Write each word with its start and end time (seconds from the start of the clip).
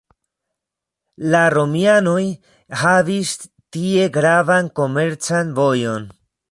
La 1.35 1.41
romianoj 1.55 2.23
havis 2.85 3.37
tie 3.77 4.11
gravan 4.19 4.75
komercan 4.83 5.59
vojon. 5.63 6.15